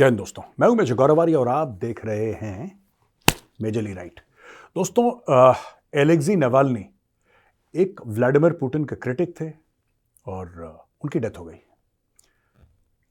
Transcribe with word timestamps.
जय 0.00 0.06
हिंद 0.06 0.18
दोस्तों। 0.18 0.42
मैं 0.60 0.68
हूँ 0.68 0.76
मेजर 0.76 0.94
गौरवारी 0.94 1.34
और 1.34 1.48
आप 1.48 1.68
देख 1.80 2.04
रहे 2.04 2.30
हैं 2.32 2.80
मेजरली 3.62 3.92
राइट। 3.94 4.20
दोस्तों 4.74 5.04
एलेक्जी 6.00 6.36
नवालनी 6.36 6.84
एक 7.74 8.00
व्लादिमीर 8.06 8.52
पुतिन 8.52 8.84
के 8.84 8.96
क्रिटिक 8.96 9.34
थे 9.40 9.48
और 10.26 10.46
उनकी 11.04 11.18
डेथ 11.18 11.38
हो 11.38 11.44
गई। 11.44 11.58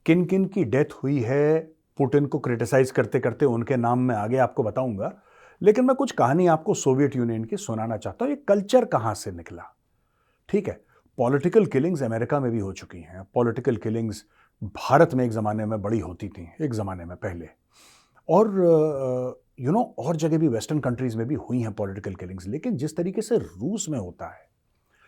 किन 0.05 0.25
किन 0.25 0.46
की 0.47 0.63
डेथ 0.65 0.94
हुई 1.04 1.20
है 1.20 1.60
पुतिन 1.99 2.25
को 2.25 2.39
क्रिटिसाइज 2.39 2.91
करते 2.91 3.19
करते 3.19 3.45
उनके 3.47 3.77
नाम 3.77 3.99
में 3.99 4.15
आगे 4.15 4.37
आपको 4.39 4.63
बताऊँगा, 4.63 5.13
लेकिन 5.61 5.85
मैं 5.85 5.95
कुछ 5.95 6.11
कहानी 6.13 6.47
आपको 6.47 6.73
सोवियत 6.75 7.15
यूनियन 7.15 7.43
की 7.43 7.57
सुनाना 7.59 7.97
चाहता 7.97 8.25
हूँ। 8.25 8.33
ये 8.33 8.41
कल्चर 8.47 8.85
कहाँ 8.87 9.13
से 9.13 9.31
निकला? 9.31 9.73
ठीक 10.49 10.67
है, 10.67 10.79
पॉलिटिकल 11.17 11.65
किलिंग्स 11.67 12.03
अमेरिका 12.03 12.39
में 12.39 12.51
भी 12.51 12.59
हो 12.59 12.73
चुकी 12.73 13.01
हैं। 13.01 13.23
पॉलिटिकल 13.33 13.77
किलिंग्स 13.77 14.25
भारत 14.62 15.14
में 15.14 15.23
एक 15.26 15.32
ज़माने 15.32 15.66
में 15.66 15.82
बड़ी 15.82 16.00
होती 16.00 16.28
थी, 16.30 16.48
एक 16.62 16.73
ज़माने 16.73 17.05
में 17.05 17.16
पहले। 17.18 17.48
और 18.30 19.41
यू 19.59 19.72
नो 19.72 19.81
और 20.00 20.16
जगह 20.16 20.38
भी 20.38 20.48
वेस्टर्न 20.48 20.80
कंट्रीज़ 20.80 21.17
में 21.17 21.26
भी 21.27 21.36
हुई 21.38 21.62
हैं 21.62 21.72
पॉलिटिकल 21.73 22.16
किलिंग्स 22.16 22.48
लेकिन 22.48 22.77
जिस 22.77 22.95
तरीके 22.98 23.22
से 23.22 23.38
रूस 23.38 23.88
में 23.90 23.98
होता 24.00 24.27
है, 24.27 24.48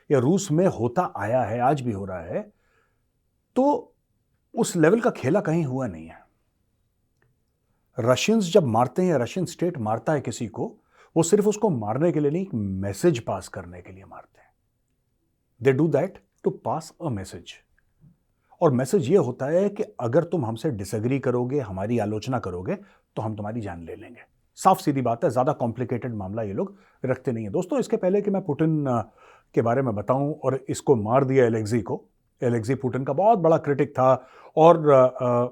या 0.10 0.20
रूस 0.20 0.52
में 0.52 0.66
होता 0.70 1.12
आया 1.18 1.42
है, 1.44 1.60
आज 1.60 1.82
भी 1.82 1.92
हो 1.92 2.06
रहा 2.06 2.22
है 2.22 2.42
तो 3.56 3.94
उस 4.56 4.76
लेवल 4.76 5.00
का 5.00 5.10
खेला 5.12 5.42
कहीं 5.42 5.64
हुआ 5.66 5.88
नहीं 5.88 6.08
है। 6.08 6.20
रशियंस 7.98 8.52
जब 8.54 8.66
मारते 8.66 9.02
हैं 9.02 9.10
या 9.10 9.18
रशियन 9.18 9.46
स्टेट 9.46 9.78
मारता 9.80 10.14
है 10.14 10.22
किसी 10.22 10.48
को, 10.48 10.66
वो 11.16 11.24
सिर्फ़ 11.24 11.48
उसको 11.48 11.70
मारने 11.70 12.12
के 12.12 12.20
लिए 12.20 12.32
नहीं 12.32 12.60
मैसेज 12.82 13.20
पास 13.20 13.48
करने 13.48 13.82
के 13.82 13.92
लिए 13.92 14.06
मारते 14.06 14.42
हैं। 14.42 14.50
They 15.62 15.72
do 15.74 15.88
that 15.90 16.20
to 16.44 16.50
pass 16.66 16.94
a 17.02 17.10
message 17.10 17.54
और 18.62 18.72
मैसेज 18.72 19.10
ये 19.10 19.18
होता 19.18 19.46
है 19.46 19.68
कि 19.70 19.84
अगर 20.00 20.24
तुम 20.24 20.46
हमसे 20.46 20.70
डिसएग्री 20.72 21.20
करोगे 21.20 21.60
हमारी 21.62 21.98
आलोचना 22.00 22.40
करोगे 22.40 22.76
तो 23.16 23.22
हम 23.22 23.36
तुम्हारी 23.36 23.62
जान 23.62 23.84
ले 23.86 23.96
लेंगे। 23.96 24.22
साफ़ 24.58 24.82
सीधी 24.82 25.02
बात 25.02 25.24
है 25.24 25.30
ज़्यादा 25.30 25.54
कॉम्प्लिकेटेड 25.54 26.16
मामला 26.16 26.42
ये 26.44 26.54
लोग 26.54 26.76
रखते 27.04 27.32
नहीं 27.32 27.46
है। 27.46 27.52
दोस्तों 27.52 27.80
इसके 27.80 27.98
पहले 27.98 28.22
कि 28.22 28.32
मैं 28.32 28.42
पुटिन 28.46 28.84
के 29.56 29.62
बारे 29.62 29.82
में 29.82 29.94
बताऊँ 29.96 30.34
और 30.36 30.60
इसको 30.70 30.96
मार 30.98 31.26
दिया 31.26 31.46
एलेक्जी 31.46 31.82
को 31.82 32.04
एलेक्जी 32.42 32.76
पुटिन 32.76 33.04
का 33.04 33.14
बहुत 33.14 33.40
बड़ा 33.40 33.58
क्रिटिक 33.60 33.92
था 33.92 34.14
और 34.58 34.92
आ, 34.92 34.98
आ, 34.98 35.46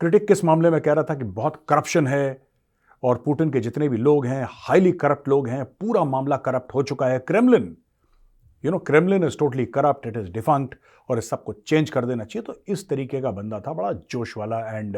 क्रिटिक 0.00 0.26
किस 0.28 0.44
मामले 0.44 0.70
में 0.70 0.80
कह 0.80 0.92
रहा 0.92 1.04
था 1.04 1.14
कि 1.14 1.24
बहुत 1.24 1.64
करप्शन 1.68 2.06
है 2.06 2.46
और 3.02 3.22
पुटिन 3.24 3.50
के 3.50 3.60
जितने 3.60 3.88
भी 3.88 3.96
लोग 3.96 4.26
हैं 4.26 4.46
हाईली 4.50 4.92
करप्ट 4.94 5.28
लोग 5.28 5.48
हैं 5.48 5.64
पूरा 5.64 6.04
मामला 6.06 6.36
करप्ट 6.38 6.74
हो 6.74 6.82
चुका 6.82 7.06
है। 7.06 7.18
Kremlin 7.18 7.76
you 8.64 8.70
know 8.70 8.78
Kremlin 8.80 9.24
is 9.24 9.36
totally 9.38 9.64
corrupt 9.66 10.06
it 10.06 10.16
is 10.16 10.30
defunct 10.32 10.74
और 11.08 11.18
इस 11.18 11.28
सबको 11.30 11.52
चेंज 11.52 11.90
कर 11.90 12.04
देना 12.04 12.24
चाहिए। 12.24 12.44
तो 12.44 12.54
इस 12.68 12.88
तरीके 12.88 13.20
का 13.20 13.30
बंदा 13.30 13.60
था, 13.60 13.72
बड़ा 13.72 13.92
जोश 13.92 14.36
वाला 14.36 14.58
एंड 14.68 14.96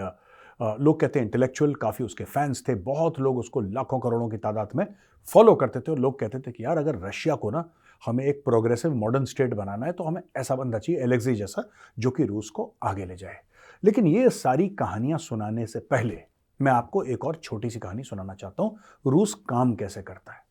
लोग 0.61 1.01
कहते 1.01 1.19
हैं 1.19 1.27
इंटेलेक्चुअल 1.27 1.75
काफ़ी 1.75 2.05
उसके 2.05 2.25
फैंस 2.25 2.65
थे, 2.69 2.75
बहुत 2.75 3.19
लोग 3.21 3.39
उसको 3.39 3.61
लाखों 3.61 3.99
करोड़ों 4.01 4.29
की 4.29 4.37
तादाद 4.37 4.69
में 4.77 4.87
फॉलो 5.29 5.55
करते 5.55 5.81
थे 5.81 5.93
और 5.93 5.99
लोग 5.99 6.19
कहते 6.21 6.39
थे 6.39 6.53
कि 6.53 6.65
यार, 6.65 6.79
अगर 6.79 6.99
रशिया 6.99 7.35
को 7.35 7.51
ना 7.51 7.65
हमें 8.03 8.25
एक 8.25 8.43
प्रोग्रेसिव 8.45 8.95
मॉडर्न 8.95 9.25
स्टेट 9.25 9.55
बनाना 9.55 9.87
है 9.87 9.93
तो 9.93 10.05
हमें 10.05 10.21
ऐसा 10.37 10.55
बंदा 10.57 10.79
चाहिए 10.79 11.03
एलेक्सी 11.03 11.35
जैसा, 11.35 11.69
जो 11.99 12.11
कि 12.11 12.25
रूस 12.25 12.51
को 12.51 12.73
आगे 12.83 13.05
ले 13.05 13.17
जाए। 13.17 13.41
लेकिन 13.83 14.07
ये 14.07 14.29
सारी 14.31 14.69
कहानियाँ 14.71 15.19
सुनाने 15.19 15.67
से 15.67 15.81
पहले 15.81 16.21
मैं 16.61 16.73
आपको 16.73 17.03
एक 17.05 17.25
और 17.25 17.37
छोटी 17.37 17.71
सी 17.71 17.79
कहानी 17.79 18.03
सुनाना 18.03 18.35
चाहता 18.35 18.63
हूँ। 18.63 18.79
रूस 19.07 19.35
काम 19.49 19.75
कैसे 19.75 20.03
करता 20.03 20.33
है? 20.33 20.47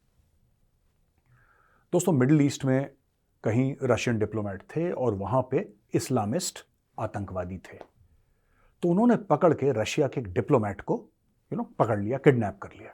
दोस्तों, 1.93 2.11
मिडिल 2.13 2.41
ईस्ट 2.41 2.63
में 2.65 2.89
कहीं 3.43 3.75
रशियन 3.83 4.17
डिप्लोमेट 4.19 4.63
थे 4.69 4.89
और 4.93 5.13
वहाँ 5.13 5.41
पे 5.51 5.59
इस्लामिस्ट 5.93 6.59
आतंकवादी 6.97 7.57
थे। 7.57 7.77
तो 8.83 8.89
उन्होंने 8.89 9.15
पकड़ 9.29 9.53
के 9.53 9.71
रशिया 9.71 10.07
के 10.07 10.19
एक 10.21 10.27
डिप्लोमेट 10.33 10.81
को 10.81 10.95
यू 11.51 11.57
नो 11.57 11.63
पकड़ 11.79 11.99
लिया, 11.99 12.17
किडनैप 12.17 12.59
कर 12.63 12.73
लिया। 12.79 12.93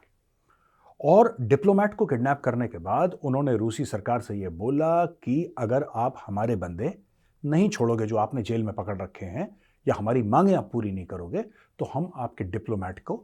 और 1.00 1.36
डिप्लोमेट 1.42 1.94
को 1.94 2.06
किडनैप 2.06 2.42
करने 2.42 2.68
के 2.68 2.78
बाद 2.80 3.18
उन्होंने 3.24 3.58
रूसी 3.58 3.86
सरकार 3.86 4.22
से 4.22 4.36
यह 4.36 4.50
बोला 4.52 5.06
कि 5.06 5.44
अगर 5.58 5.88
आप 5.96 6.24
हमारे 6.28 6.56
बंदे 6.58 6.98
नहीं 7.44 7.70
छोड़ोगे 7.70 8.06
जो 8.06 8.18
आपने 8.18 8.44
जेल 8.44 8.64
में 8.64 8.74
पकड़ 8.76 9.02
रखे 9.02 9.26
हैं 9.28 9.50
या 9.86 9.96
हमारी 9.98 10.24
मांगे 10.24 10.54
आप 10.54 10.70
पूरी 10.74 10.92
नहीं 10.92 11.06
करोगे 11.08 11.42
तो 11.80 11.92
हम 11.94 12.12
आपके 12.16 12.44
डिप्लोमेट 12.46 13.04
को 13.04 13.24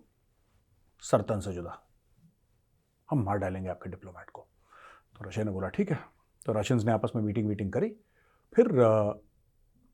सरतन 1.03 1.40
से 1.40 1.53
जुदा, 1.53 1.81
हम 3.09 3.24
मार 3.24 3.38
डालेंगे 3.38 3.69
आपके 3.69 3.90
डिप्लोमेट 3.90 4.29
को। 4.29 4.48
तो 5.19 5.28
रशिया 5.28 5.46
ने 5.46 5.52
बोला, 5.52 5.68
ठीक 5.69 5.91
है। 5.91 6.00
तो 6.46 6.53
रशियंस 6.53 6.84
ने 6.85 6.91
आपस 6.91 7.12
में 7.16 7.22
मीटिंग 7.24 7.47
वीटिंग 7.47 7.72
करी। 7.72 7.90
फिर 8.56 8.68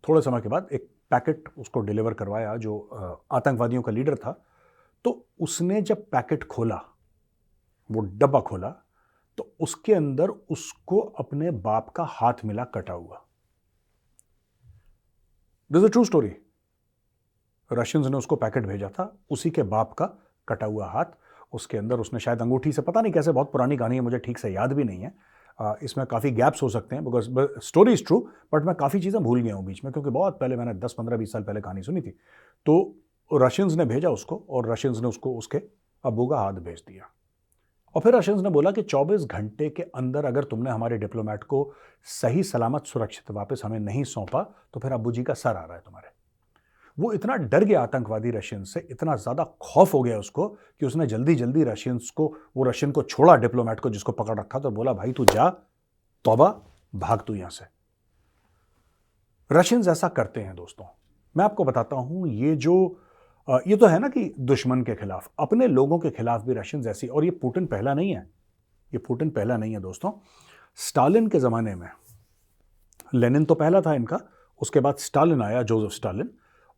थोड़े 0.04 0.22
समय 0.22 0.42
के 0.42 0.50
बाद 0.50 0.68
एक 0.72 0.90
पैकेट 1.12 1.50
उसको 1.58 1.80
डिलीवर 1.82 2.14
करवाया, 2.14 2.56
जो 2.58 3.24
आतंकवादियों 3.32 3.82
का 3.82 3.92
लीडर 3.92 4.16
था। 4.16 4.32
तो 5.06 5.26
उसने 5.40 5.82
जब 5.82 6.06
पैकेट 6.12 6.44
खोला, 6.44 6.82
वो 7.90 8.02
डब्बा 8.02 8.40
खोला 8.42 8.70
तो 9.38 9.52
उसके 9.60 9.94
अंदर 9.94 10.30
उसको 10.30 11.00
अपने 11.20 11.52
बाप 11.52 11.90
का 11.90 12.04
हाथ 12.10 12.34
मिला, 12.46 12.64
कटा 12.66 12.94
हुआ। 12.94 13.22
This 15.72 15.84
a 15.84 15.88
true 15.88 16.04
story 16.06 16.36
Russians 17.72 18.08
ने 18.08 18.18
उसको 18.18 18.36
पैकेट 18.36 18.66
भेजा 18.66 18.90
था, 18.90 19.16
उसी 19.30 19.50
के 19.50 19.64
बाप 19.66 19.94
का 19.94 20.06
कटा 20.48 20.66
हुआ 20.66 20.88
हाथ। 20.88 21.06
उसके 21.56 21.78
अंदर 21.78 22.00
उसने 22.00 22.20
शायद 22.20 22.42
अंगूठी 22.42 22.72
से, 22.72 22.82
पता 22.82 23.02
नहीं 23.02 23.14
कैसे, 23.14 23.32
बहुत 23.32 23.52
पुरानी 23.52 23.78
कहानी 23.78 23.96
है, 23.96 24.02
मुझे 24.02 24.18
ठीक 24.20 24.38
से 24.38 24.50
याद 24.50 24.74
भी 24.74 24.84
नहीं 24.84 25.02
है। 25.02 25.14
इसमें 25.84 26.06
काफ़ी 26.08 26.32
गैप्स 26.34 26.64
हो 26.64 26.70
सकते 26.70 26.96
हैं 26.96 27.04
because 27.06 27.30
story 27.64 27.94
is 27.94 28.04
true 28.06 28.20
but 28.54 28.64
मैं 28.66 28.76
काफ़ी 28.76 29.00
चीज़ें 29.00 29.22
भूल 29.24 29.42
गया 29.42 29.56
हूँ 29.56 29.66
बीच 29.66 29.84
में, 29.84 29.92
क्योंकि 29.94 30.10
बहुत 30.12 30.40
पहले 30.40 30.56
मैंने 30.56 30.74
दस, 30.76 30.96
पंद्रह, 30.98 31.18
बीस 31.18 31.32
साल 31.32 31.44
पहले 31.44 31.62
कहानी 31.62 31.82
सुनी 31.84 32.02
थी। 32.02 32.18
तो 32.66 32.96
रशियंस 33.32 33.76
ने 33.76 33.86
भेजा 33.86 34.10
उसको, 34.10 34.44
और 34.50 34.72
रशियंस 34.72 35.00
ने 35.02 35.08
उसको, 35.08 35.34
उसके 35.34 35.62
अबू 36.04 36.28
का 36.28 36.38
हाथ 36.38 36.54
भेज 36.56 36.84
दिया। 36.88 37.10
और 37.96 38.02
फिर 38.02 38.16
रशियंस 38.16 38.42
ने 38.42 38.50
बोला 38.50 38.72
कि 38.72 38.82
24 38.84 39.26
घंटे 39.26 39.70
के 39.70 39.84
अंदर 39.96 40.26
अगर 40.26 40.44
तुमने 40.44 40.72
हमारे 40.72 40.98
डिप्लोमेट 40.98 41.44
को 41.44 41.72
सही 42.08 42.44
सलामत, 42.44 42.86
सुरक्षित, 42.86 43.32
वापस 43.32 43.62
हमें 43.66 43.80
नहीं 43.80 44.04
सौंपा 44.06 44.44
तो 44.74 44.80
फिर 44.80 44.92
अबू 44.92 45.12
जी 45.12 45.24
का 45.24 45.34
सर 45.36 45.50
आ 45.50 45.64
रहा 45.64 45.76
है 45.76 45.82
तुम्हारे। 45.82 46.10
वो 46.98 47.12
इतना 47.14 47.36
डर 47.36 47.64
गया 47.64 47.82
आतंकवादी 47.82 48.32
रशियन 48.32 48.64
से, 48.64 48.88
इतना 48.92 49.16
ज़्यादा 49.16 49.44
खौफ 49.62 49.94
हो 49.94 50.02
गया 50.02 50.18
उसको 50.20 50.48
कि 50.48 50.86
उसने 50.86 51.08
जल्दी 51.08 51.36
जल्दी 51.36 51.64
रशियंस 51.64 52.10
को, 52.10 52.34
वो 52.58 52.64
रशियन 52.64 52.92
को 52.92 53.02
छोड़ा 53.04 53.36
डिप्लोमेट 53.38 53.80
को 53.80 53.90
जिसको 53.90 54.12
पकड़ 54.12 54.40
रखा 54.40 54.60
तो 54.60 54.72
बोला, 54.72 54.94
भाई, 54.94 55.12
तू 55.12 55.26
जा, 55.26 55.50
तौबा, 56.26 56.50
भाग 56.94 57.22
तू 57.28 57.34
यहाँ 57.36 57.50
से। 57.50 57.66
रशियंस 59.50 59.88
ऐसा 59.88 60.08
करते 60.10 60.42
हैं 60.42 60.56
दोस्तों। 60.56 60.86
मैं 61.36 61.46
आपको 61.46 61.64
बताता 61.64 61.96
हूँ, 61.96 62.28
ये 62.30 62.56
जो 62.58 63.02
ये 63.48 63.76
तो 63.78 63.86
है 63.86 63.98
ना 64.00 64.08
कि 64.10 64.34
दुश्मन 64.42 64.82
के 64.84 64.94
खिलाफ, 64.96 65.30
अपने 65.40 65.68
लोगों 65.68 65.98
के 66.00 66.10
खिलाफ 66.12 66.44
भी 66.44 66.54
रशियंस 66.54 66.88
ऐसी, 66.88 67.08
और 67.08 67.26
ये 67.26 67.32
पुटिन 67.34 67.66
पहला 67.66 67.94
नहीं 67.94 68.12
है, 68.12 68.22
ये 68.92 68.98
पुटिन 69.00 69.30
पहला 69.30 69.58
नहीं 69.58 69.74
है 69.74 69.80
दोस्तों। 69.82 70.12
स्टालिन 70.80 71.28
के 71.28 71.40
ज़माने 71.40 71.76
में, 71.76 71.90
लेनिन 73.14 73.46
तो 73.46 73.56
पहला 73.56 73.82
था 73.82 73.94
इनका, 73.94 74.20
उसके 74.62 74.80
बाद 74.80 74.96
स्टालिन 75.00 75.42
आया, 75.42 75.62
जोसेफ 75.64 75.92
स्टालिन 75.92 76.30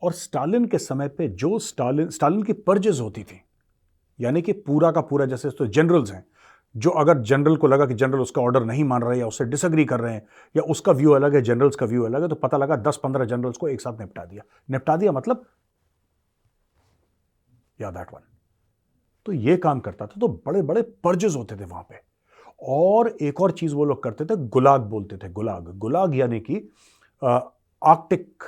और 0.02 0.12
स्टालिन 0.14 0.66
के 0.66 0.78
समय 0.78 1.08
पे 1.08 1.28
जो 1.28 1.58
स्टालिन 1.60 2.10
स्टालिन 2.10 2.44
की 2.44 2.54
पर्जेज 2.54 3.00
होती 3.00 3.24
थी, 3.24 3.42
यानी 4.20 4.42
कि 4.42 4.52
पूरा 4.54 4.92
का 4.92 5.02
पूरा, 5.02 5.26
जैसे 5.26 5.50
तो 5.50 5.68
जनरल्स 5.68 6.12
हैं, 6.12 6.26
जो 6.76 6.90
अगर 6.92 7.18
जनरल 7.20 7.56
को 7.58 7.68
लगा 7.68 7.86
कि 7.86 7.94
जनरल 7.94 8.20
उसका 8.20 8.42
ऑर्डर 8.42 8.64
नहीं 8.66 8.84
मान 8.84 9.04
रहे 9.04 9.20
या 9.20 9.28
उससे 9.28 9.46
डिसएग्री 9.46 9.86
कर 9.86 10.00
रहे 10.00 10.14
हैं, 10.14 10.26
या 10.56 10.64
उसका 10.66 10.92
व्यू 10.92 11.12
अलग 11.12 11.36
है 11.36 11.42
जनरल्स 11.42 11.76
का 11.76 11.86
व्यू 11.86 12.04
अलग 12.06 12.22
है 12.22 12.28
तो 12.28 12.36
पता 12.38 12.58
लगा 12.58 12.76
दस 12.78 13.00
पंद्रह 13.04 13.26
जनरल्स 13.26 13.58
को 13.58 13.68
एक 13.68 13.82
साथ 13.82 14.00
निपटा 14.00 14.26
दिया। 14.26 14.44
निपटा 14.70 14.96
दिया 14.98 15.12
मतलब 15.12 15.46
या 17.80 17.92
दैट 17.92 18.14
वन 18.14 18.22
तो 19.26 19.34
ये 19.34 19.56
काम 19.58 19.80
करता 19.80 20.06
था 20.06 20.20
तो 20.20 20.28
बड़े 20.28 20.62
बड़े 20.62 20.82
पर्जेस 21.04 21.36
होते 21.36 21.56
थे 21.56 21.66
वहाँ 21.66 21.86
पे। 21.90 22.00
और 22.62 23.08
एक 23.22 23.42
और 23.42 23.52
चीज़ 23.52 23.74
वो 23.76 23.86
लोग 23.86 24.02
करते 24.04 24.26
थे, 24.26 24.36
गुलाग 24.48 24.82
बोलते 24.82 25.18
थे, 25.18 25.30
गुलाग। 25.30 25.68
गुलाग 25.78 26.16
यानी 26.16 26.40
कि 26.42 26.56
आर्कटिक 27.22 28.44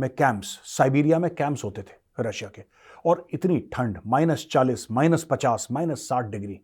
में 0.00 0.08
कैंप्स 0.10 0.58
साइबेरिया 0.68 1.18
में 1.18 1.30
कैंप्स 1.32 1.64
होते 1.64 1.82
थे 1.82 1.98
रशिया 2.18 2.50
के। 2.50 2.62
और 3.04 3.26
इतनी 3.34 3.58
ठंड 3.72 3.98
माइनस 4.06 4.46
चालीस 4.52 4.86
माइनस 4.90 5.24
पचास 5.24 5.66
माइनस 5.70 6.08
साठ 6.08 6.24
डिग्री, 6.26 6.60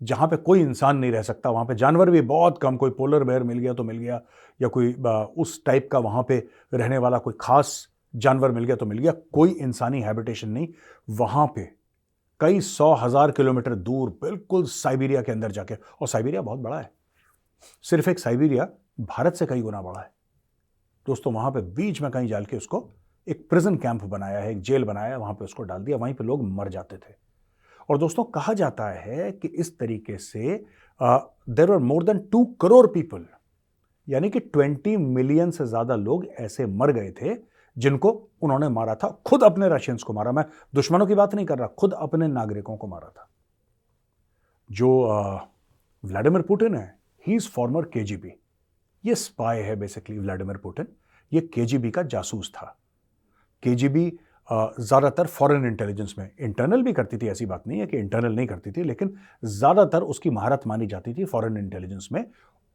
जहाँ 0.00 0.28
पे 0.28 0.36
कोई 0.38 0.60
इंसान 0.60 0.96
नहीं 0.96 1.12
रह 1.12 1.22
सकता, 1.22 1.50
वहाँ 1.50 1.64
पे 1.64 1.74
जानवर 1.74 2.10
भी 2.10 2.20
बहुत 2.22 2.58
कम, 2.62 2.76
कोई 2.76 2.90
पोलर 2.90 3.24
बेयर 3.24 3.42
मिल 3.42 3.58
गया 3.58 3.72
तो 3.74 3.84
मिल 3.84 3.98
गया, 3.98 4.20
या 4.60 4.68
कोई 4.68 4.92
उस 4.92 5.64
टाइप 5.66 5.88
का 5.92 5.98
वहाँ 6.00 6.24
पे 6.28 6.38
रहने 6.74 6.98
वाला 6.98 7.18
कोई 7.18 7.34
खास 7.40 7.86
जानवर 8.14 8.52
मिल 8.52 8.64
गया 8.64 8.76
तो 8.76 8.86
मिल 8.86 8.98
गया, 8.98 9.12
कोई 9.12 9.50
इंसानी 9.52 10.00
हैबिटेशन 10.02 10.48
नहीं। 10.48 10.68
वहाँ 11.10 11.46
पे 11.56 11.68
कई 12.40 12.60
सौ 12.62 12.92
हज़ार 12.94 13.30
किलोमीटर 13.30 13.74
दूर 13.76 14.10
बिल्कुल 14.22 14.64
साइबेरिया 14.66 15.22
के 15.22 15.32
अंदर 15.32 15.52
जाके, 15.52 15.74
और 15.74 16.08
साइबेरिया 16.08 16.42
बहुत 16.42 16.58
बड़ा 16.60 16.78
है। 16.78 16.90
सिर्फ़ 17.84 18.10
एक 18.10 18.18
साइबेरिया 18.18 18.68
भारत 19.00 19.34
से 19.34 19.46
कई 19.46 19.60
गुना 19.62 19.82
बड़ा 19.82 20.00
है। 20.00 20.12
दोस्तों, 21.06 21.32
वहाँ 21.32 21.50
पे 21.50 21.60
बीच 21.74 22.00
में 22.02 22.10
कहीं 22.10 22.28
जाल 22.28 22.44
के 22.44 22.56
उसको 22.56 22.88
एक 23.26 23.46
प्रिजन 23.50 23.76
कैंप 23.76 24.04
बनाया 24.04 24.38
है, 24.38 24.50
एक 24.50 24.60
जेल 24.60 24.84
बनाया 24.84 25.10
है 25.10 25.18
वहाँ 25.18 25.34
पे 25.34 25.44
उसको 25.44 25.62
डाल 25.62 25.84
दिया, 25.84 25.96
वहीं 25.96 26.14
पे 26.14 26.24
लोग 26.24 26.42
मर 26.50 26.68
जाते 26.68 26.96
थे। 26.96 27.14
और 27.88 27.98
दोस्तों, 27.98 28.24
कहा 28.24 28.52
जाता 28.54 28.88
है 28.90 29.30
कि 29.32 29.48
इस 29.48 29.78
तरीके 29.78 30.16
से 30.18 30.64
there 31.00 31.72
are 31.72 31.78
more 31.80 32.04
than 32.04 32.18
two 32.32 32.44
crore 32.60 32.86
people 32.86 33.26
यानी 34.08 34.28
कि 34.30 34.40
20 34.56 34.96
मिलियन 34.98 35.50
से 35.50 35.66
ज़्यादा 35.66 35.96
लोग 35.96 36.26
ऐसे 36.26 36.66
मर 36.68 36.92
गए 36.92 37.10
थे, 37.12 37.34
जिनको 37.76 38.10
उन्होंने 38.42 38.68
मारा 38.68 38.94
था, 38.94 39.08
खुद 39.26 39.44
अपने 39.44 39.68
रशियंस 39.68 40.02
को 40.02 40.12
मारा। 40.12 40.32
मैं 40.32 40.44
दुश्मनों 40.74 41.06
की 41.06 41.14
बात 41.14 41.34
नहीं 41.34 41.46
कर 41.46 41.58
रहा, 41.58 41.68
खुद 41.68 41.92
अपने 41.94 42.26
नागरिकों 42.28 42.76
को 42.76 42.86
मारा 42.86 43.08
था। 43.08 43.28
जो 44.70 44.90
व्लादिमिर 46.04 46.42
पुटिन 46.42 46.74
है 46.74 46.98
ही 47.24 47.34
इज़ 47.34 47.48
फॉर्मर 47.48 47.84
केजीबी 47.84 48.32
ये 49.04 49.14
स्पाई 49.14 49.60
है 49.60 49.76
बेसिकली 49.76 50.18
व्लादिमिर 50.18 50.56
पुतिन 50.56 50.86
ये 51.32 51.40
केजीबी 51.54 51.90
का 51.90 52.02
जासूस 52.04 52.50
था। 52.50 52.76
केजीबी 53.62 54.06
ज़्यादातर 54.48 55.26
फॉरेन 55.26 55.64
इंटेलिजेंस 55.66 56.14
में 56.18 56.30
इंटरनल 56.38 56.82
भी 56.82 56.92
करती 56.92 57.16
थी, 57.16 57.28
ऐसी 57.28 57.46
बात 57.46 57.66
नहीं 57.66 57.80
है 57.80 57.86
कि 57.86 57.98
इंटरनल 57.98 58.34
नहीं 58.34 58.46
करती 58.46 58.72
थी, 58.72 58.82
लेकिन 58.82 59.14
ज़्यादातर 59.42 60.02
उसकी 60.04 60.30
महारत 60.30 60.66
मानी 60.66 60.86
जाती 60.86 61.14
थी 61.14 61.24
फॉरेन 61.26 61.56
इंटेलिजेंस 61.58 62.08
में। 62.12 62.24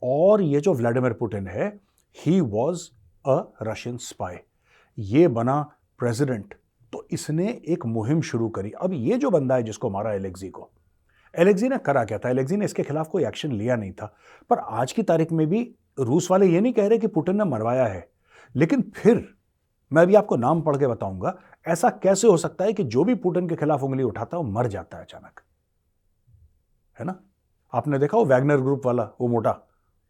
और 0.02 0.42
ये 0.42 0.60
जो 0.60 0.74
व्लादिमिर 0.74 1.14
पुटिन 1.14 1.48
है 1.48 1.68
he 2.16 2.40
was 2.42 2.90
a 3.26 3.42
Russian 3.64 3.98
spy 4.00 4.38
ये 4.98 5.28
बना 5.30 5.62
प्रेसिडेंट 6.00 6.54
तो 6.94 7.06
इसने 7.12 7.50
एक 7.68 7.86
मुहिम 7.88 8.22
शुरू 8.24 8.48
करी। 8.50 8.72
अब 8.74 8.94
ये 8.94 9.18
जो 9.18 9.30
बंदा 9.32 9.56
है 9.56 9.64
जिसको 9.64 9.90
मारा 9.90 10.14
एलेक्जी 10.14 10.50
को 10.50 10.70
एलेक्जी 11.34 11.68
ने 11.70 11.78
करा 11.78 12.04
क्या 12.06 12.18
था? 12.18 12.30
एलेक्जी 12.30 12.58
ने 12.58 12.66
इसके 12.66 12.84
खिलाफ 12.84 13.08
कोई 13.08 13.26
एक्शन 13.26 13.52
लिया 13.52 13.76
नहीं 13.76 13.92
था। 13.92 14.14
पर 14.50 14.60
आज 14.60 14.92
की 14.92 15.04
तारीख 15.04 15.32
में 15.32 15.46
भी 15.48 15.64
रूस 16.00 16.32
वाले 16.32 16.46
ये 16.46 16.62
नहीं 16.62 16.74
कह 16.74 16.88
रहे 16.88 16.98
कि 16.98 17.08
पुटिन 17.08 17.36
ने 17.36 17.44
मरवाया 17.44 17.86
है। 17.86 18.10
लेकिन 18.56 18.82
फिर 18.96 19.36
मैं 19.94 20.02
अभी 20.02 20.16
आपको 20.16 20.36
नाम 20.36 20.62
पढ़ 20.62 20.78
के 20.78 20.88
बताऊँगा, 20.88 21.38
ऐसा 21.68 21.90
कैसे 21.90 22.28
हो 22.28 22.38
सकता 22.38 22.66
है 22.66 22.74
कि 22.74 22.84
जो 22.84 23.04
भी 23.04 23.16
पुटिन 23.16 23.50
के 23.50 23.56
खिलाफ 23.56 23.84
उंगली 23.84 24.04
उठाता 24.04 24.38
है, 24.38 24.44
वो 24.44 24.50
मर 24.50 24.68
जाता 24.68 24.98
है 24.98 25.04
अचानक? 25.04 25.42
है 27.00 27.06
ना? 27.06 27.16
आपने 27.74 28.00
देखा 28.00 28.18
वो 28.18 28.26
वैगनर 28.26 28.58
ग्रुप 28.58 28.86
वाला, 28.86 29.10
वो 29.22 29.28
मोटा? 29.28 29.52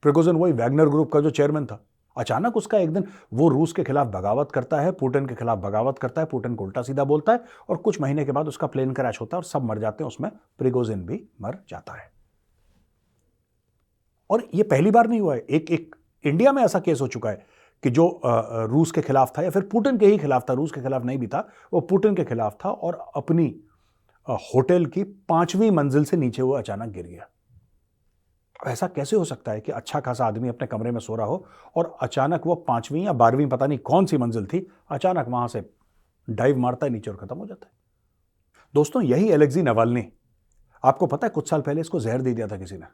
प्रिकोजन 0.01 0.35
वही 0.35 0.53
वैगनर 0.53 0.89
ग्रुप 0.89 1.11
का 1.11 1.19
जो 1.19 1.29
चेयरमैन 1.29 1.65
था। 1.65 1.85
अचानक 2.17 2.57
उसका 2.57 2.77
एक 2.77 2.93
दिन 2.93 3.03
वो 3.33 3.49
रूस 3.49 3.73
के 3.73 3.83
खिलाफ 3.83 4.07
बगावत 4.07 4.51
करता 4.51 4.81
है, 4.81 4.91
पुटिन 4.91 5.25
के 5.25 5.35
खिलाफ 5.35 5.57
बगावत 5.57 5.99
करता 5.99 6.21
है, 6.21 6.27
पुटिन 6.27 6.55
को 6.55 6.63
उल्टा 6.63 6.81
सीधा 6.81 7.03
बोलता 7.03 7.31
है 7.31 7.43
और 7.69 7.77
कुछ 7.77 8.01
महीने 8.01 8.25
के 8.25 8.31
बाद 8.31 8.47
उसका 8.47 8.67
प्लेन 8.67 8.93
क्रैश 8.93 9.21
होता 9.21 9.37
है 9.37 9.39
और 9.39 9.43
सब 9.43 9.63
मर 9.63 9.79
जाते 9.79 10.03
हैं, 10.03 10.07
उसमें 10.07 10.31
प्रिगोजिन 10.57 11.05
भी 11.05 11.29
मर 11.41 11.57
जाता 11.69 11.93
है। 11.93 12.18
और 14.29 14.47
ये 14.53 14.63
पहली 14.63 14.91
बार 14.91 15.07
नहीं 15.07 15.19
हुआ 15.21 15.35
है। 15.35 15.39
एक 15.41 15.71
एक 15.71 15.95
इंडिया 16.25 16.51
में 16.51 16.61
ऐसा 16.63 16.79
केस 16.79 17.01
हो 17.01 17.07
चुका 17.07 17.29
है 17.29 17.45
कि 17.83 17.89
जो 17.89 18.21
रूस 18.23 18.91
के 18.91 19.01
खिलाफ 19.01 19.31
था 19.37 19.41
या 19.41 19.49
फिर 19.49 19.63
पुटिन 19.63 19.97
के 19.97 20.07
ही 20.07 20.17
खिलाफ 20.17 20.49
था, 20.49 20.53
रूस 20.53 20.71
के 20.71 20.81
खिलाफ 20.81 21.03
नहीं 21.03 21.17
भी 21.17 21.27
था, 21.27 21.47
वो 21.73 21.81
पुटिन 21.81 22.15
के 22.15 22.23
खिलाफ 22.25 22.57
था 22.65 22.69
और 22.69 23.03
अपनी 23.15 23.53
होटल 24.27 24.85
की 24.85 25.03
पांचवी 25.03 25.69
मंजिल 25.71 26.03
से 26.05 26.17
नीचे 26.17 26.41
वो 26.41 26.53
अचानक 26.53 26.93
गिर 26.93 27.05
गया। 27.05 27.27
ऐसा 28.67 28.87
कैसे 28.87 29.15
हो 29.15 29.23
सकता 29.25 29.51
है 29.51 29.59
कि 29.61 29.71
अच्छा 29.71 29.99
खासा 29.99 30.25
आदमी 30.25 30.49
अपने 30.49 30.67
कमरे 30.67 30.91
में 30.91 30.99
सो 30.99 31.15
रहा 31.15 31.25
हो 31.27 31.45
और 31.75 31.95
अचानक 32.01 32.47
वो 32.47 32.55
पांचवीं 32.57 33.03
या 33.05 33.13
बारहवीं 33.13 33.47
पता 33.47 33.67
नहीं 33.67 33.79
कौन 33.79 34.05
सी 34.05 34.17
मंजिल 34.17 34.45
थी, 34.45 34.65
अचानक 34.89 35.27
वहाँ 35.27 35.47
से 35.47 35.63
डाइव 36.27 36.57
मारता 36.57 36.85
है, 36.85 36.91
नीचे 36.93 37.11
और 37.11 37.17
खत्म 37.17 37.37
हो 37.37 37.45
जाता 37.45 37.65
है। 37.65 37.71
दोस्तों, 38.73 39.01
यही 39.03 39.29
एलेक्जी 39.29 39.61
नवालनी। 39.61 40.05
आपको 40.83 41.07
पता 41.07 41.27
है, 41.27 41.31
कुछ 41.31 41.49
साल 41.49 41.61
पहले 41.61 41.81
इसको 41.81 41.99
जहर 41.99 42.21
दे 42.21 42.33
दिया 42.33 42.47
था 42.47 42.57
किसी 42.57 42.77
ने। 42.77 42.85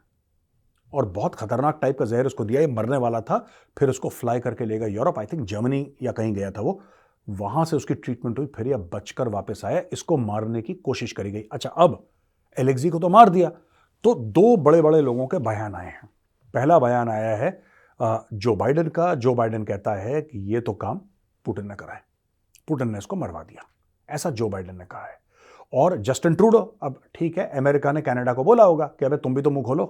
और 0.96 1.06
बहुत 1.06 1.34
खतरनाक 1.34 1.78
टाइप 1.82 1.98
का 1.98 2.04
जहर 2.04 2.26
उसको 2.26 2.44
दिया, 2.44 2.60
ये 2.60 2.66
मरने 2.66 2.96
वाला 2.96 3.20
था, 3.20 3.38
फिर 3.76 3.88
उसको 3.88 4.08
फ्लाई 4.08 4.40
करके 4.40 4.64
ले 4.64 4.78
गया 4.78 4.88
यूरोप 4.88 5.18
आई 5.18 5.26
थिंक 5.26 5.44
जर्मनी 5.44 5.86
या 6.02 6.12
कहीं 6.12 6.32
गया 6.34 6.50
था 6.50 6.60
वो। 6.60 6.80
वहाँ 7.28 7.64
से 7.64 7.76
उसकी 7.76 7.94
ट्रीटमेंट 7.94 8.38
हुई, 8.38 8.46
फिर 8.46 8.66
यह 8.66 8.76
बचकर 8.92 9.28
वापस 9.28 9.62
आया, 9.64 9.82
इसको 9.92 10.16
मारने 10.16 10.62
की 10.62 10.74
कोशिश 10.74 11.12
करी 11.12 11.30
गई। 11.30 11.48
अच्छा 11.52 11.70
अब 11.70 12.04
एलेक्जी 12.56 12.90
को 12.90 12.98
तो 12.98 13.08
मार 13.08 13.28
दिया। 13.28 13.50
तो 14.04 14.14
दो 14.14 14.56
बड़े 14.56 14.82
बड़े 14.82 15.00
लोगों 15.00 15.26
के 15.26 15.38
बयान 15.40 15.74
आए 15.74 15.86
हैं। 15.86 16.08
पहला 16.54 16.78
बयान 16.78 17.08
आया 17.08 17.36
है 17.36 17.50
जो 18.00 18.54
बाइडन 18.56 18.88
का। 18.88 19.14
जो 19.14 19.34
बाइडन 19.34 19.64
कहता 19.64 19.94
है 19.94 20.20
कि 20.22 20.38
ये 20.54 20.60
तो 20.60 20.72
काम 20.74 21.00
पुटिन 21.44 21.66
ने 21.66 21.74
करा 21.74 21.94
है। 21.94 22.02
पुटिन 22.68 22.90
ने 22.90 22.98
इसको 22.98 23.16
मरवा 23.16 23.42
दिया। 23.42 23.64
ऐसा 24.08 24.30
जो 24.30 24.48
बाइडन 24.48 24.76
ने 24.76 24.84
कहा 24.84 25.06
है। 25.06 25.18
और 25.72 25.96
जस्टिन 25.98 26.34
ट्रूडो 26.34 26.58
अब 26.82 27.00
ठीक 27.14 27.38
है 27.38 27.48
अमेरिका 27.58 27.92
ने 27.92 28.00
कनाडा 28.02 28.32
को 28.32 28.44
बोला 28.44 28.64
होगा 28.64 28.86
कि 28.98 29.04
अबे 29.04 29.16
तुम 29.16 29.34
भी 29.34 29.42
तो 29.42 29.50
मुँह 29.50 29.64
खोलो। 29.64 29.84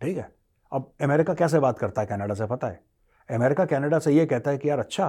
ठीक 0.00 0.16
है। 0.16 0.30
अब 0.72 0.92
अमेरिका 1.02 1.34
कैसे 1.34 1.58
बात 1.58 1.78
करता 1.78 2.00
है 2.00 2.06
कनाडा 2.06 2.34
से 2.34 2.46
पता 2.46 2.66
है। 2.66 2.80
अमेरिका 3.28 3.64
कनाडा 3.64 3.98
से 3.98 4.12
ये 4.12 4.26
कहता 4.26 4.50
है 4.50 4.58
कि 4.58 4.68
यार 4.68 4.78
अच्छा 4.78 5.08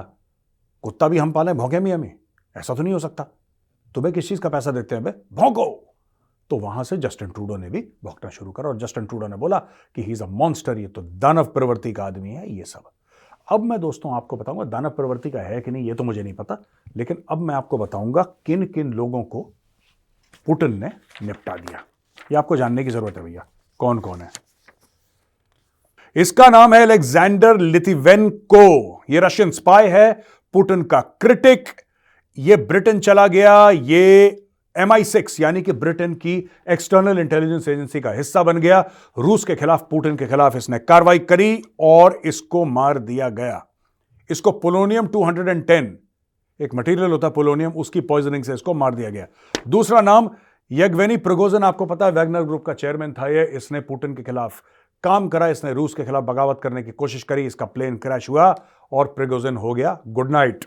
कुत्ता 0.83 1.07
भी 1.07 1.17
हम 1.17 1.31
पालें, 1.31 1.55
भौंके 1.57 1.79
मियाँ 1.79 1.97
में 1.97 2.13
ऐसा 2.55 2.75
तो 2.75 2.83
नहीं 2.83 2.93
हो 2.93 2.99
सकता। 2.99 3.23
तुम्हें 3.95 4.13
किस 4.13 4.29
चीज़ 4.29 4.39
का 4.41 4.49
पैसा 4.49 4.71
देते 4.71 4.95
हैं 4.95 5.03
भौंको। 5.33 5.65
तो 6.51 6.57
वहाँ 6.57 6.83
से 6.83 6.97
जस्टिन 6.97 7.29
ट्रूडो 7.29 7.57
ने 7.57 7.69
भी 7.69 7.81
भौंकना 8.03 8.29
शुरू 8.29 8.51
करा 8.51 8.69
और 8.69 8.77
जस्टिन 8.77 9.05
ट्रूडो 9.05 9.27
ने 9.27 9.35
बोला 9.35 9.59
कि 9.95 10.03
ही 10.03 10.11
इज़ 10.11 10.23
अ 10.23 10.27
मॉन्स्टर 10.27 10.77
ये 10.77 10.87
तो 10.87 11.01
दानव 11.01 11.45
प्रवृत्ति 11.45 11.93
का 11.93 12.05
आदमी 12.05 12.29
है, 12.29 12.51
ये 12.51 12.63
सब। 12.63 12.89
अब 13.47 13.63
मैं 13.63 13.79
दोस्तों 13.79 14.13
आपको 14.15 14.37
बताऊँगा, 14.37 14.63
दानव 14.63 14.89
प्रवृत्ति 14.89 15.29
का 15.29 15.41
है 15.41 15.61
कि 15.61 15.71
नहीं, 15.71 15.87
ये 15.87 15.93
तो 15.93 16.03
मुझे 16.03 16.23
नहीं 16.23 16.33
पता। 16.33 16.57
लेकिन 16.97 17.23
अब 17.29 17.37
मैं 17.37 17.55
आपको 17.55 17.77
बताऊँगा 17.77 18.23
किन 18.45 18.65
किन 18.65 18.93
लोगों 18.93 19.23
को 19.23 19.41
पुटिन 20.45 20.77
ने 20.79 20.91
निपटा 21.21 21.55
दिया। 21.55 21.83
ये 22.31 22.35
आपको 22.35 22.57
जानने 22.57 22.83
की 22.83 22.89
ज़रूरत 22.89 23.17
है 23.17 23.23
भैया 23.23 23.45
कौन 23.79 23.99
कौन 23.99 24.21
है? 24.21 24.29
इसका 26.15 26.47
नाम 26.47 26.73
है 26.73 26.81
अलेक्जेंडर 26.81 27.57
लिथिवेनको 27.57 29.03
ये 29.09 29.19
रशियन 29.19 29.51
स्पाई 29.51 29.87
है, 29.87 30.11
पुटिन 30.53 30.81
का 30.83 30.99
क्रिटिक। 31.21 31.69
ये 32.37 32.55
ब्रिटेन 32.57 32.99
चला 32.99 33.27
गया, 33.27 33.69
ये 33.69 34.47
एम 34.75 34.91
आई 34.93 35.03
सिक्स 35.03 35.39
यानी 35.41 35.61
कि 35.61 35.71
ब्रिटेन 35.73 36.13
की 36.15 36.35
एक्सटर्नल 36.69 37.19
इंटेलिजेंस 37.19 37.67
एजेंसी 37.67 37.99
का 37.99 38.11
हिस्सा 38.11 38.43
बन 38.43 38.57
गया। 38.57 38.79
रूस 39.17 39.43
के 39.45 39.55
खिलाफ, 39.55 39.87
पुटिन 39.91 40.15
के 40.15 40.25
खिलाफ 40.25 40.55
इसने 40.55 40.79
कार्रवाई 40.79 41.19
करी 41.21 41.61
और 41.79 42.19
इसको 42.25 42.65
मार 42.65 42.99
दिया 42.99 43.29
गया। 43.31 43.65
इसको 44.29 44.51
पोलोनियम 44.51 45.07
210 45.07 45.89
एक 46.59 46.75
मटेरियल 46.75 47.11
होता 47.11 47.27
है 47.27 47.33
पोलोनियम 47.33 47.71
उसकी 47.73 48.01
पॉइजनिंग 48.03 48.43
से 48.43 48.53
इसको 48.53 48.73
मार 48.73 48.95
दिया 48.95 49.09
गया। 49.09 49.27
दूसरा 49.67 50.01
नाम 50.01 50.29
यगवेनी 50.71 51.17
प्रगोजन 51.19 51.63
आपको 51.63 51.85
पता 51.85 52.05
है 52.05 52.11
वैगनर 52.11 52.43
ग्रुप 52.43 52.65
का 52.65 52.73
चेयरमैन 52.73 53.13
था 53.13 53.27
ये, 53.27 53.43
इसने 53.45 53.79
पुटिन 53.81 54.13
के 54.15 54.23
खिलाफ 54.23 54.61
काम 55.03 55.27
करा, 55.27 55.47
इसने 55.47 55.73
रूस 55.73 55.93
के 55.93 56.03
खिलाफ 56.03 56.23
बगावत 56.23 56.59
करने 56.63 56.83
की 56.83 56.91
कोशिश 56.93 57.23
करी, 57.23 57.45
इसका 57.45 57.65
प्लेन 57.65 57.97
क्रैश 57.97 58.29
हुआ 58.29 58.53
और 58.91 59.05
प्रिगोजन 59.07 59.55
हो 59.57 59.73
गया। 59.73 59.97
गुड 60.07 60.31
नाइट 60.31 60.65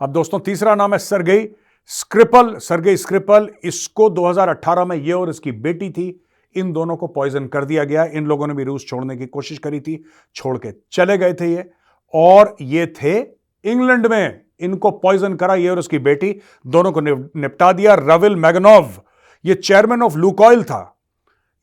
अब 0.00 0.12
दोस्तों, 0.12 0.38
तीसरा 0.40 0.74
नाम 0.74 0.92
है 0.92 0.98
सरगई 0.98 1.48
स्क्रिपल 1.90 2.54
सरगई 2.56 2.96
स्क्रिपल 2.96 3.48
इसको 3.64 4.08
2018 4.10 4.84
में 4.84 4.96
ये 4.96 5.12
और 5.12 5.30
इसकी 5.30 5.52
बेटी 5.52 5.90
थी, 5.90 6.20
इन 6.56 6.72
दोनों 6.72 6.96
को 6.96 7.06
पॉइजन 7.06 7.46
कर 7.46 7.64
दिया 7.64 7.84
गया। 7.84 8.04
इन 8.04 8.26
लोगों 8.26 8.46
ने 8.46 8.54
भी 8.54 8.64
रूस 8.64 8.86
छोड़ने 8.86 9.16
की 9.16 9.26
कोशिश 9.26 9.58
करी 9.58 9.80
थी, 9.80 10.04
छोड़ 10.36 10.56
के 10.58 10.72
चले 10.92 11.18
गए 11.18 11.34
थे 11.34 11.52
ये। 11.52 11.68
और 12.14 12.56
ये 12.60 12.86
थे 13.02 13.18
इंग्लैंड 13.18 14.06
में, 14.06 14.40
इनको 14.60 14.90
पॉइजन 14.90 15.34
करा 15.34 15.54
ये 15.54 15.68
और 15.68 15.78
उसकी 15.78 15.98
बेटी। 15.98 16.34
दोनों 16.66 16.92
को 16.92 17.00
निपटा 17.00 17.72
दिया। 17.72 17.94
रविल 17.94 18.36
मैगनोव 18.36 18.90
ये 19.44 19.54
चेयरमैन 19.54 20.02
ऑफ़ 20.02 20.16
लुकॉयल 20.16 20.62
था। 20.64 20.93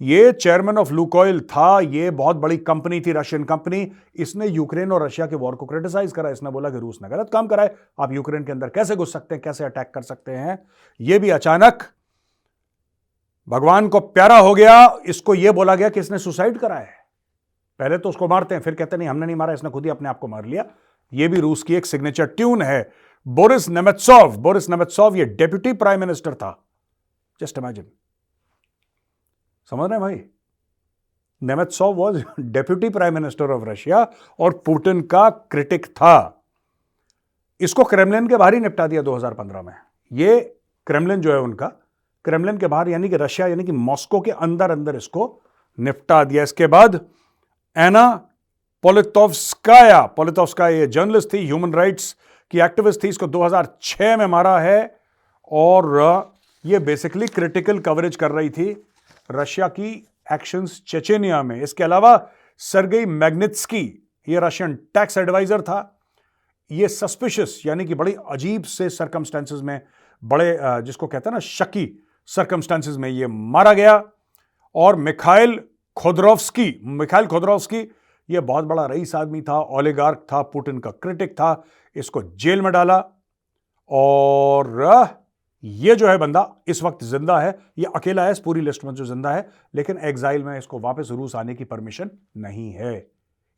ये 0.01 0.31
चेयरमैन 0.31 0.77
ऑफ़ 0.77 0.91
लुकोइल 0.93 1.39
था, 1.39 1.79
ये 1.79 2.12
बहुत 2.12 2.36
बड़ी 2.36 2.58
कंपनी 2.58 3.01
थी 3.01 3.12
रशियन 3.12 3.43
कंपनी 3.43 3.91
इसने 4.15 4.48
यूक्रेन 4.48 4.91
और 4.91 5.03
रशिया 5.03 5.27
के 5.27 5.36
वॉर 5.36 5.55
को 5.55 5.65
क्रिटिसाइज 5.65 6.12
करा। 6.12 6.29
इसने 6.29 6.50
बोला 6.50 6.70
कि 6.70 6.79
रूस 6.79 7.00
ने 7.01 7.10
गलत 7.10 7.29
काम 7.34 7.48
करा 7.48 7.63
है। 7.63 7.75
आप 8.00 8.13
यूक्रेन 8.13 8.43
के 8.43 8.51
अंदर 8.51 8.70
कैसे 8.70 8.96
घुस 8.96 9.13
सकते 9.13 9.36
हैं, 9.36 9.41
कैसे 9.41 9.63
अटैक 9.63 9.91
कर 9.96 10.01
सकते 10.01 10.31
हैं? 10.31 10.60
ये 11.01 11.20
भी 11.20 11.29
अचानक 11.29 11.84
भगवान 13.50 13.88
को 13.88 14.00
प्यारा 14.00 14.38
हो 14.38 14.55
गया। 14.55 14.98
इसको 15.05 15.36
यह 15.36 15.51
बोला 15.51 15.75
गया 15.75 15.89
कि 15.89 16.00
इसने 16.00 16.17
सुसाइड 16.17 16.58
करा 16.58 16.75
है। 16.75 16.93
पहले 17.79 17.98
तो 17.98 18.10
उसको 18.10 18.27
मारते 18.27 18.55
हैं, 18.55 18.62
फिर 18.62 18.74
कहते 18.74 18.98
नहीं, 18.98 19.08
हमने 19.08 19.25
नहीं 19.25 19.36
मारा, 19.36 19.53
इसने 19.53 19.70
खुद 19.70 19.86
ही 19.86 19.91
अपने 19.91 20.10
आप 20.10 20.20
को 20.20 20.27
मार 20.27 20.46
लिया। 20.46 20.65
यह 21.13 21.29
भी 21.29 21.39
रूस 21.39 21.63
की 21.63 21.75
एक 21.75 21.86
सिग्नेचर 21.86 22.25
ट्यून 22.25 22.62
है। 22.62 22.91
बोरिस 23.27 23.70
नेमेत्सोव 23.70 24.38
बोरिस 24.38 24.70
नेमेत्सोव 24.70 25.15
ये 25.15 25.25
डेप्यूटी 25.25 25.74
प्राइम 25.74 26.00
मिनिस्टर 26.00 26.34
था। 26.34 26.63
जस्ट 27.41 27.58
इमेजिन 27.58 27.86
समझ 29.71 29.89
रहे 29.89 29.99
हैं 29.99 30.01
भाई? 30.01 30.23
Nemtsov 31.41 31.93
was 31.95 32.23
deputy 32.39 32.89
prime 32.89 33.13
minister 33.13 33.51
of 33.51 33.63
Russia 33.65 34.07
और 34.39 34.53
पुतिन 34.65 35.01
का 35.01 35.29
क्रिटिक 35.29 35.85
था। 35.85 36.43
इसको 37.61 37.83
क्रेमलिन 37.83 38.27
के 38.27 38.37
बाहर 38.37 38.53
ही 38.53 38.59
निपटा 38.59 38.87
दिया 38.87 39.01
2015 39.01 39.61
में। 39.61 39.73
ये 40.11 40.39
क्रेमलिन 40.87 41.21
जो 41.21 41.31
है 41.33 41.39
उनका 41.39 41.67
क्रेमलिन 42.25 42.57
के 42.57 42.67
बाहर 42.67 42.89
यानी 42.89 43.09
कि 43.09 43.17
रशिया 43.17 43.47
यानी 43.47 43.63
कि 43.63 43.71
मॉस्को 43.71 44.21
के 44.21 44.31
अंदर 44.31 44.71
अंदर 44.71 44.95
इसको 44.95 45.41
निपटा 45.77 46.23
दिया। 46.23 46.43
इसके 46.43 46.67
बाद 46.67 46.99
एना 47.75 48.05
पोलितोवस्काया 48.83 50.01
पोलितोवस्काया 50.17 50.77
ये 50.77 50.87
जर्नलिस्ट 50.87 51.33
थी 51.33 51.45
ह्यूमन 51.45 51.73
राइट्स 51.73 52.15
की 52.51 52.59
एक्टिविस्ट 52.59 53.03
थी, 53.03 53.07
इसको 53.07 53.27
2006 53.27 54.17
में 54.17 54.25
मारा 54.27 54.59
है 54.59 54.99
और 55.51 56.33
ये 56.65 56.79
बेसिकली 56.79 57.27
क्रिटिकल 57.27 57.79
कवरेज 57.79 58.15
कर 58.15 58.31
रही 58.31 58.49
थी। 58.49 58.73
रशिया 59.29 59.67
की 59.69 59.91
एक्शंस 60.33 60.81
चेचेनिया 60.87 61.41
में। 61.43 61.61
इसके 61.61 61.83
अलावा 61.83 62.15
सरगई 62.61 63.05
मैग्निट्सकी 63.05 63.83
ये 64.27 64.39
रशियन 64.39 64.75
टैक्स 64.93 65.17
एडवाइजर 65.17 65.61
था। 65.61 65.97
ये 66.71 66.87
सस्पिशियस 66.87 67.61
यानी 67.65 67.85
कि 67.85 67.95
बड़ी 67.95 68.15
अजीब 68.29 68.63
से 68.63 68.89
सरकमस्टेंसेस 68.89 69.61
में, 69.61 69.81
बड़े 70.23 70.57
जिसको 70.61 71.07
कहते 71.07 71.29
हैं 71.29 71.33
ना, 71.33 71.39
शकी 71.39 71.87
सरकमस्टेंसेस 72.27 72.95
में 72.97 73.09
ये 73.09 73.27
मारा 73.27 73.73
गया। 73.73 74.03
और 74.75 74.95
मिखाइल 74.95 75.59
खोदरोवस्की 75.97 76.79
मिखाइल 76.83 77.25
खोदरोवस्की, 77.27 77.79
ये 78.29 78.39
बहुत 78.39 78.65
बड़ा 78.65 78.85
रईस 78.85 79.15
आदमी 79.15 79.41
था 79.41 79.59
ओलेगार्क 79.59 80.25
था 80.31 80.41
पुटिन 80.43 80.77
का 80.79 80.91
क्रिटिक 80.91 81.31
था, 81.31 81.63
इसको 81.95 82.21
जेल 82.23 82.61
में 82.61 82.71
डाला। 82.73 82.97
और 83.89 84.69
ये 85.63 85.95
जो 85.95 86.07
है 86.07 86.17
बंदा 86.17 86.41
इस 86.67 86.81
वक्त 86.83 87.03
ज़िंदा 87.03 87.39
है, 87.39 87.57
ये 87.77 87.85
अकेला 87.95 88.25
है, 88.25 88.31
इस 88.31 88.39
पूरी 88.39 88.61
लिस्ट 88.61 88.83
में 88.85 88.93
जो 88.93 89.05
ज़िंदा 89.05 89.31
है, 89.31 89.47
लेकिन 89.75 89.97
एग्जाइल 89.97 90.43
में 90.43 90.57
इसको 90.57 90.79
वापस 90.79 91.07
रूस 91.11 91.35
आने 91.35 91.55
की 91.55 91.63
परमिशन 91.65 92.09
नहीं 92.37 92.71
है। 92.71 93.07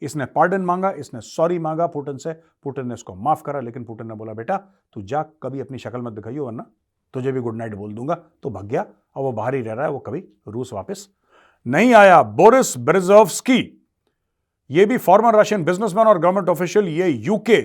इसने 0.01 0.25
पार्डन 0.25 0.62
मांगा, 0.62 0.89
इसने 0.91 1.22
सॉरी 1.22 1.60
मांगा 1.60 1.88
पुटिन 1.88 2.17
से 2.17 2.33
पुटिन 2.63 2.88
ने 2.88 2.93
इसको 2.93 3.15
माफ़ 3.15 3.43
करा, 3.43 3.60
लेकिन 3.60 3.83
पुटिन 3.83 4.07
ने 4.07 4.13
बोला, 4.13 4.33
बेटा, 4.33 4.57
तू 4.93 5.01
जा, 5.01 5.22
कभी 5.43 5.60
अपनी 5.60 5.77
शक्ल 5.77 6.01
मत 6.01 6.13
दिखाइयो, 6.13 6.45
वरना 6.45 6.65
तुझे 7.13 7.31
भी 7.31 7.41
गुड 7.41 7.55
नाइट 7.55 7.75
बोल 7.75 7.93
दूँगा। 7.93 8.15
तो 8.43 8.50
भग 8.50 8.65
गया 8.65 8.86
और 9.15 9.24
वो 9.24 9.31
बाहर 9.31 9.55
ही 9.55 9.62
रह 9.62 9.74
रहा 9.74 9.86
है, 9.86 9.91
वो 9.91 10.00
कभी 10.00 10.24
रूस 10.48 10.74
वापस 10.74 11.07
नहीं 11.65 11.93
आया। 11.93 12.22
बोरिस 12.24 12.77
ब्रिजोव्सकी, 12.79 13.62
ये 14.69 14.86
भी 14.86 14.98
फॉर्मर 14.98 15.36
रशियन 15.36 15.63
बिजनेसमैन 15.63 16.07
और 16.07 16.19
गवर्नमेंट 16.19 16.50
ऑफिशियल 16.50 16.88
ये 16.89 17.07
यूके 17.10 17.62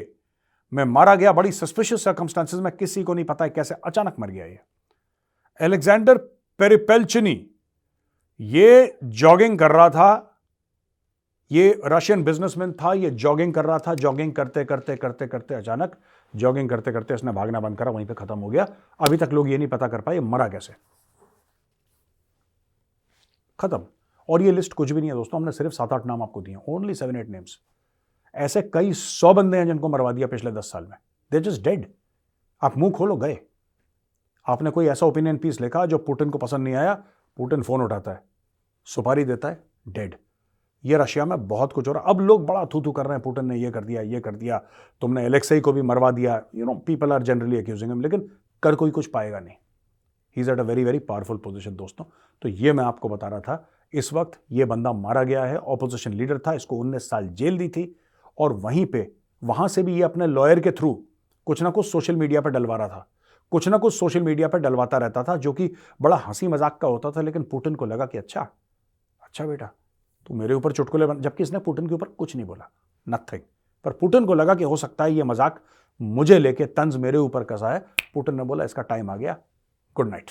में 0.73 0.85
मारा 0.85 1.15
गया, 1.15 1.33
बड़ी 1.33 1.53
सस्पिशियस 1.53 2.05
सर्कमस्टांसिस 2.05 2.61
में 2.61 2.71
किसी 2.77 3.03
को 3.03 3.15
नहीं 3.15 3.25
पता 3.25 3.45
है 3.45 3.51
कैसे 3.51 3.75
अचानक 3.75 4.17
मर 4.19 4.31
गया 4.31 4.45
ये। 4.45 4.59
एलेक्जेंडर 5.61 6.19
पेरिपेल्चनी 6.61 7.51
ये 8.41 8.99
जॉगिंग 9.05 9.59
कर 9.59 9.71
रहा 9.71 9.89
था, 9.91 10.35
ये 11.51 11.81
रशियन 11.85 12.23
बिजनेसमैन 12.25 12.73
था, 12.73 12.93
ये 12.93 13.11
जॉगिंग 13.11 13.55
कर 13.55 13.65
रहा 13.65 13.79
था 13.79 13.95
जॉगिंग 13.95 14.33
करते 14.33 14.65
करते 14.65 14.97
करते 14.97 15.27
करते 15.27 15.55
अचानक 15.55 15.97
जॉगिंग 16.35 16.69
करते 16.69 16.93
करते 16.93 17.15
इसने 17.15 17.33
भागना 17.33 17.61
बंद 17.61 17.79
करा, 17.79 17.91
वहीं 17.91 18.07
पे 18.07 18.15
खत्म 18.15 18.39
हो 18.39 18.49
गया। 18.49 18.67
अभी 19.01 19.17
तक 19.17 19.33
लोग 19.33 19.49
ये 19.49 19.59
नहीं 19.59 19.69
पता 19.69 19.89
कर 19.89 20.01
पाए, 20.01 20.21
मरा 20.21 20.49
कैसे। 20.49 20.75
खत्म। 23.59 23.87
और 24.29 24.43
ये 24.43 24.51
लिस्ट 24.53 24.73
कुछ 24.73 24.91
भी 24.93 25.01
नहीं 25.01 25.11
है 25.11 25.17
दोस्तों, 25.17 25.41
हमने 25.41 25.53
सिर्फ़ 25.53 25.73
सात 25.73 25.93
आठ 25.93 26.07
नाम 26.07 26.23
आपको 26.23 26.41
दिए 26.43 26.57
ओनली 26.69 26.95
सेवन 26.95 27.17
एट 27.17 27.29
नेम्स 27.29 27.59
ऐसे 28.35 28.63
कई 28.75 28.93
सौ 28.93 29.33
बंदे 29.35 29.59
हैं 29.59 29.67
जिनको 29.67 29.89
मरवा 29.89 30.13
दिया 30.13 30.27
पिछले 30.27 30.51
दस 30.51 30.71
साल 30.73 30.85
में। 30.85 30.97
दे 31.33 31.41
जस्ट 31.41 31.63
डेड 31.65 31.87
आप 32.63 32.77
मुँह 32.79 32.93
खोलो, 32.93 33.17
गए। 33.17 33.39
आपने 34.47 34.71
कोई 34.71 34.87
ऐसा 34.87 35.07
ओपिनियन 35.07 35.39
पीस 35.39 35.61
लिखा 35.61 35.85
जो 35.87 35.99
पुटिन 35.99 36.31
को 36.31 36.39
पसंद 36.39 36.65
नहीं 36.65 36.75
आया? 36.75 36.95
पुटिन 37.37 37.63
फ़ोन 37.63 37.83
उठाता 37.83 38.11
है। 38.11 38.23
सुपारी 38.87 39.25
देता 39.25 39.49
है 39.49 39.63
डेड 39.89 40.17
ये 40.85 40.97
रशिया 40.97 41.25
में 41.25 41.47
बहुत 41.49 41.73
कुछ 41.73 41.89
हो 41.89 41.93
रहा 41.93 42.03
अब 42.03 42.21
लोग 42.21 42.45
बड़ा 42.47 42.65
थू 42.65 42.81
थू 42.83 42.93
कर 42.93 43.07
रहे 43.07 43.15
हैं, 43.15 43.23
पुटिन 43.23 43.45
ने 43.45 43.57
ये 43.57 43.71
कर 43.71 43.85
दिया, 43.85 44.03
ये 44.03 44.21
कर 44.21 44.35
दिया। 44.35 44.59
तुमने 45.03 45.25
एलेक्सई 45.25 45.61
को 45.61 45.73
भी 45.73 45.83
मरवा 45.83 46.11
दिया। 46.11 46.43
You 46.55 46.67
know 46.67 46.75
people 46.75 47.13
are 47.13 47.23
generally 47.23 47.59
accusing 47.59 47.91
him 47.91 48.01
लेकिन 48.01 48.29
कर 48.63 48.75
कोई 48.75 48.91
कुछ 48.91 49.07
पाएगा 49.07 49.41
नहीं। 49.41 49.55
He 50.37 50.41
is 50.41 50.51
at 50.51 50.61
a 50.61 50.63
very 50.63 50.85
very 50.85 50.99
powerful 50.99 51.37
position 51.37 51.75
दोस्तों। 51.77 52.05
तो 52.43 52.49
ये 52.49 52.73
मैं 52.73 52.85
आपको 52.85 53.09
बता 53.09 53.29
रहा 53.29 53.41
था, 53.41 53.69
इस 53.93 54.13
वक्त 54.13 54.41
ये 54.53 54.65
बंदा 54.65 54.93
मारा 54.93 55.23
गया 55.23 55.45
है 55.45 55.57
ऑपोजिशन 55.57 56.13
लीडर 56.13 56.39
था, 56.39 56.53
इसको 56.53 56.77
उन्नीस 56.77 57.09
साल 57.11 57.29
जेल 57.29 57.59
दी 57.59 57.69
थी। 57.69 57.85
और 58.39 58.53
वहीं 58.55 58.85
पे, 58.87 59.11
वहाँ 59.43 59.69
से 59.69 59.83
भी 59.83 59.95
ये 59.95 60.03
अपने 60.03 60.27
लॉयर 60.27 60.61
के 60.61 60.71
थ्रू 60.71 60.93
कुछ 61.47 61.63
ना 61.63 61.71
कुछ 61.71 61.87
सोशल 61.87 62.17
मीडिया 62.17 62.41
पर 62.41 62.51
डलवा 62.51 62.77
रहा 62.77 62.89
था। 62.89 63.09
कुछ 63.53 63.69
ना 63.69 63.79
कुछ 63.79 63.95
सोशल 63.95 64.23
मीडिया 64.23 64.49
पर 64.49 64.59
डलवाता 64.59 64.99
रहता 64.99 65.23
था, 65.23 65.37
जो 65.37 65.53
कि 65.53 65.71
बड़ा 66.03 66.17
हँसी 66.19 66.49
मज़ाक 66.49 66.79
का 66.81 66.89
होता 66.89 67.11
था, 67.11 67.21
लेकिन 67.21 67.43
पुटिन 67.43 67.75
को 67.75 67.87
लगा 67.87 68.07
कि 68.07 68.19
अच्छा 68.19 68.47
अच्छा 69.23 69.47
बेटा, 69.47 69.67
तू 70.27 70.35
मेरे 70.35 70.55
ऊपर 70.55 70.73
चुटकुले 70.73 71.07
बन, 71.07 71.21
जबकि 71.21 71.43
इसने 71.43 71.59
पुटिन 71.59 71.87
के 71.87 71.95
ऊपर 71.95 72.09
कुछ 72.09 72.35
नहीं 72.37 72.47
बोला 72.47 72.71
नथिंग 73.07 73.41
पर 73.85 73.93
पुटिन 73.93 74.27
को 74.27 74.35
लगा 74.35 74.55
कि 74.55 74.65
हो 74.65 74.77
सकता 74.77 75.05
है 75.05 75.13
ये 75.13 75.23
मज़ाक 75.23 75.61
मुझे 76.01 76.39
लेके 76.39 76.67
तंज 76.67 76.97
मेरे 76.97 77.19
ऊपर 77.19 77.45
कसा 77.45 77.73
है। 77.73 77.79
पुटिन 78.15 78.35
ने 78.35 78.43
बोला, 78.43 78.65
इसका 78.65 78.83
टाइम 78.83 79.11
आ 79.11 79.17
गया 79.17 79.37
गुड 79.97 80.11
नाइट 80.11 80.31